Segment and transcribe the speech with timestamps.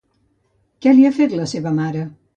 [0.85, 2.05] Què li ha fet la seva mare?